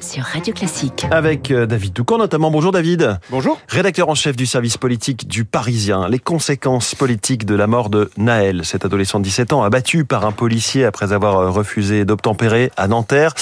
[0.00, 1.06] sur Radio Classique.
[1.10, 2.50] Avec euh, David Doucan notamment.
[2.50, 3.18] Bonjour David.
[3.30, 3.58] Bonjour.
[3.68, 6.08] Rédacteur en chef du service politique du Parisien.
[6.08, 10.24] Les conséquences politiques de la mort de Naël, cet adolescent de 17 ans abattu par
[10.24, 13.34] un policier après avoir euh, refusé d'obtempérer à Nanterre.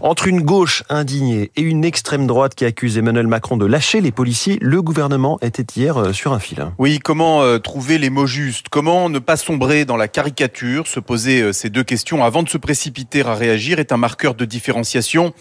[0.00, 4.12] Entre une gauche indignée et une extrême droite qui accuse Emmanuel Macron de lâcher les
[4.12, 6.66] policiers, le gouvernement était hier euh, sur un fil.
[6.78, 8.66] Oui, comment trouver les mots justes?
[8.70, 10.86] Comment ne pas sombrer dans la caricature?
[10.86, 14.44] Se poser ces deux questions avant de se précipiter à réagir est un marqueur de
[14.44, 15.32] différenciation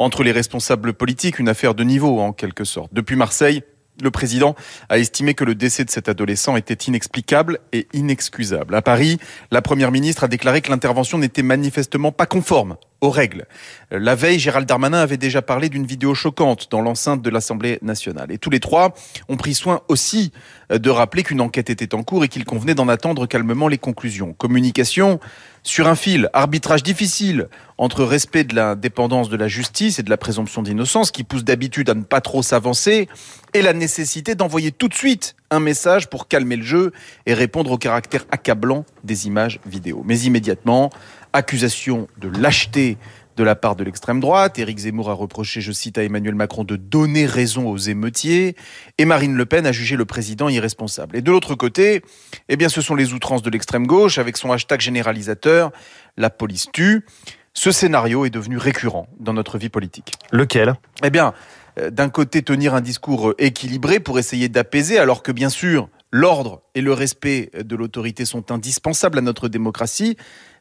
[0.00, 2.92] entre les responsables politiques, une affaire de niveau en quelque sorte.
[2.92, 3.62] Depuis Marseille,
[4.02, 4.56] le président
[4.88, 8.74] a estimé que le décès de cet adolescent était inexplicable et inexcusable.
[8.74, 9.18] À Paris,
[9.50, 13.46] la première ministre a déclaré que l'intervention n'était manifestement pas conforme aux règles.
[13.90, 18.30] La veille, Gérald Darmanin avait déjà parlé d'une vidéo choquante dans l'enceinte de l'Assemblée nationale.
[18.30, 18.94] Et tous les trois
[19.28, 20.32] ont pris soin aussi
[20.70, 24.32] de rappeler qu'une enquête était en cours et qu'il convenait d'en attendre calmement les conclusions.
[24.34, 25.18] Communication
[25.62, 30.16] sur un fil, arbitrage difficile entre respect de l'indépendance de la justice et de la
[30.16, 33.08] présomption d'innocence qui pousse d'habitude à ne pas trop s'avancer
[33.52, 36.92] et la nécessité d'envoyer tout de suite un message pour calmer le jeu
[37.26, 40.02] et répondre au caractère accablant des images vidéo.
[40.06, 40.90] Mais immédiatement,
[41.32, 42.98] accusation de lâcheté
[43.36, 44.58] de la part de l'extrême droite.
[44.58, 48.54] Éric Zemmour a reproché, je cite, à Emmanuel Macron de donner raison aux émeutiers.
[48.98, 51.16] Et Marine Le Pen a jugé le président irresponsable.
[51.16, 52.02] Et de l'autre côté,
[52.48, 55.70] eh bien, ce sont les outrances de l'extrême gauche avec son hashtag généralisateur,
[56.18, 57.06] la police tue.
[57.54, 60.12] Ce scénario est devenu récurrent dans notre vie politique.
[60.30, 60.74] Lequel?
[61.02, 61.32] Eh bien,
[61.78, 66.62] euh, d'un côté, tenir un discours équilibré pour essayer d'apaiser, alors que bien sûr, l'ordre
[66.74, 70.16] et le respect de l'autorité sont indispensables à notre démocratie.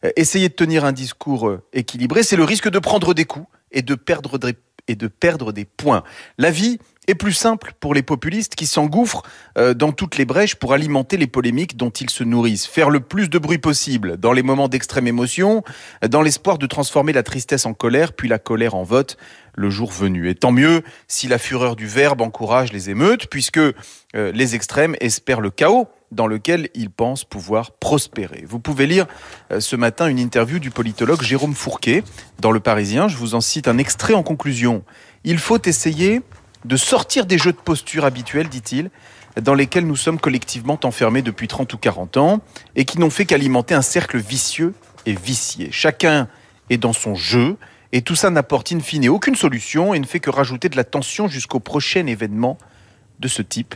[0.05, 3.47] Euh, essayer de tenir un discours euh, équilibré, c'est le risque de prendre des coups
[3.71, 4.55] et de perdre des,
[4.89, 6.03] et de perdre des points.
[6.37, 9.23] La vie est plus simple pour les populistes qui s'engouffrent
[9.57, 12.67] euh, dans toutes les brèches pour alimenter les polémiques dont ils se nourrissent.
[12.67, 15.63] Faire le plus de bruit possible dans les moments d'extrême émotion,
[16.07, 19.17] dans l'espoir de transformer la tristesse en colère, puis la colère en vote
[19.55, 20.29] le jour venu.
[20.29, 23.59] Et tant mieux si la fureur du verbe encourage les émeutes, puisque
[24.13, 28.43] les extrêmes espèrent le chaos dans lequel ils pensent pouvoir prospérer.
[28.47, 29.05] Vous pouvez lire
[29.51, 32.03] euh, ce matin une interview du politologue Jérôme Fourquet
[32.39, 33.07] dans Le Parisien.
[33.07, 34.83] Je vous en cite un extrait en conclusion.
[35.23, 36.21] Il faut essayer
[36.65, 38.89] de sortir des jeux de posture habituels, dit-il,
[39.39, 42.41] dans lesquels nous sommes collectivement enfermés depuis 30 ou 40 ans
[42.75, 44.73] et qui n'ont fait qu'alimenter un cercle vicieux
[45.05, 45.69] et vicié.
[45.71, 46.27] Chacun
[46.69, 47.57] est dans son jeu
[47.91, 50.83] et tout ça n'apporte in fine aucune solution et ne fait que rajouter de la
[50.83, 52.57] tension jusqu'au prochain événement
[53.19, 53.75] de ce type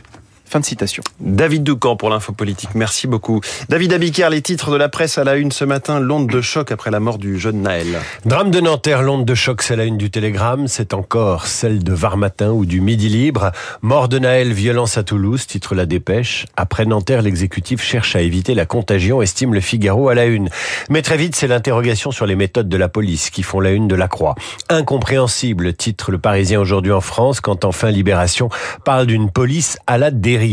[0.54, 1.02] Fin de citation.
[1.18, 2.76] David Doucan pour l'info politique.
[2.76, 3.40] Merci beaucoup.
[3.70, 5.98] David Abiker, les titres de la presse à la une ce matin.
[5.98, 7.98] L'onde de choc après la mort du jeune Naël.
[8.24, 10.68] Drame de Nanterre, l'onde de choc, c'est la une du Télégramme.
[10.68, 13.50] C'est encore celle de Var-Matin ou du Midi Libre.
[13.82, 16.46] Mort de Naël, violence à Toulouse, titre la dépêche.
[16.56, 20.50] Après Nanterre, l'exécutif cherche à éviter la contagion, estime le Figaro à la une.
[20.88, 23.88] Mais très vite, c'est l'interrogation sur les méthodes de la police qui font la une
[23.88, 24.36] de la Croix.
[24.68, 28.50] Incompréhensible, titre le Parisien aujourd'hui en France, quand enfin Libération
[28.84, 30.43] parle d'une police à la dérive.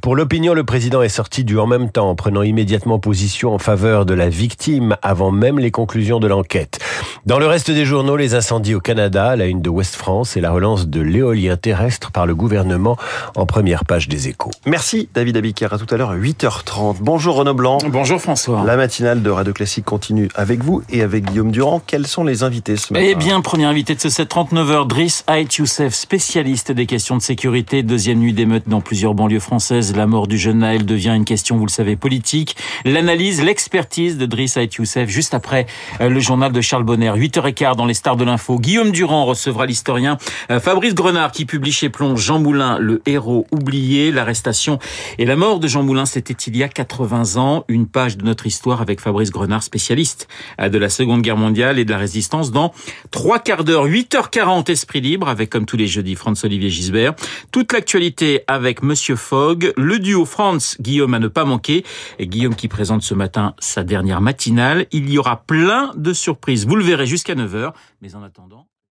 [0.00, 4.04] Pour l'opinion, le président est sorti du en même temps, prenant immédiatement position en faveur
[4.04, 6.78] de la victime avant même les conclusions de l'enquête.
[7.26, 10.40] Dans le reste des journaux, les incendies au Canada, la une de West France et
[10.40, 12.96] la relance de l'éolien terrestre par le gouvernement
[13.36, 14.50] en première page des échos.
[14.66, 15.68] Merci David Abiker.
[15.72, 16.96] À tout à l'heure, 8h30.
[17.00, 17.78] Bonjour Renaud Blanc.
[17.88, 18.62] Bonjour François.
[18.64, 21.82] La matinale de Radio Classique continue avec vous et avec Guillaume Durand.
[21.84, 23.04] Quels sont les invités ce matin?
[23.08, 27.22] Eh bien, premier invité de ce 739 h Driss Ait Youssef, spécialiste des questions de
[27.22, 27.82] sécurité.
[27.82, 29.96] Deuxième nuit d'émeute dans plusieurs banlieues françaises.
[29.96, 32.56] La mort du jeune Naël devient une question, vous le savez, politique.
[32.84, 35.66] L'analyse, l'expertise de Driss Ait Youssef juste après
[36.00, 37.28] euh, le journal de Charles Bonner.
[37.28, 38.58] 8h15 dans les stars de l'info.
[38.58, 40.18] Guillaume Durand recevra l'historien
[40.50, 44.10] euh, Fabrice Grenard qui publie chez Plomb Jean Moulin, le héros oublié.
[44.10, 44.78] L'arrestation
[45.18, 47.64] et la mort de Jean Moulin, c'était il y a 80 ans.
[47.68, 50.28] Une page de notre histoire avec Fabrice Grenard, spécialiste
[50.60, 52.72] euh, de la Seconde Guerre mondiale et de la résistance dans
[53.10, 53.86] trois quarts d'heure.
[53.86, 57.14] 8h40, Esprit Libre avec, comme tous les jeudis, Franz-Olivier Gisbert.
[57.52, 59.72] Toute l'actualité avec Monsieur Fogg.
[59.76, 61.84] Le duo France, Guillaume à ne pas manquer.
[62.18, 64.86] Et Guillaume qui présente ce matin sa dernière matinale.
[64.92, 66.66] Il y aura plein de surprises.
[66.66, 67.74] Vous le verrez jusqu'à 9h.
[68.00, 68.68] Mais en attendant...